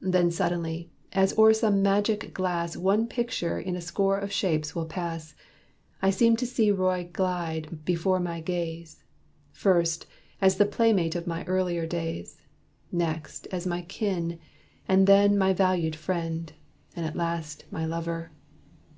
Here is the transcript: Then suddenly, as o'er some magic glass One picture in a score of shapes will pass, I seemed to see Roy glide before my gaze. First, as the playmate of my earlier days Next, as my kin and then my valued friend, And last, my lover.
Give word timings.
Then 0.00 0.30
suddenly, 0.30 0.88
as 1.12 1.38
o'er 1.38 1.52
some 1.52 1.82
magic 1.82 2.32
glass 2.32 2.74
One 2.74 3.06
picture 3.06 3.60
in 3.60 3.76
a 3.76 3.82
score 3.82 4.16
of 4.18 4.32
shapes 4.32 4.74
will 4.74 4.86
pass, 4.86 5.34
I 6.00 6.08
seemed 6.08 6.38
to 6.38 6.46
see 6.46 6.70
Roy 6.70 7.10
glide 7.12 7.84
before 7.84 8.18
my 8.18 8.40
gaze. 8.40 9.04
First, 9.52 10.06
as 10.40 10.56
the 10.56 10.64
playmate 10.64 11.14
of 11.16 11.26
my 11.26 11.44
earlier 11.44 11.84
days 11.86 12.40
Next, 12.90 13.46
as 13.50 13.66
my 13.66 13.82
kin 13.82 14.38
and 14.88 15.06
then 15.06 15.36
my 15.36 15.52
valued 15.52 15.96
friend, 15.96 16.50
And 16.96 17.14
last, 17.14 17.66
my 17.70 17.84
lover. 17.84 18.30